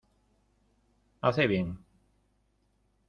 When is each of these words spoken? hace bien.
hace 1.21 1.45
bien. 1.45 1.77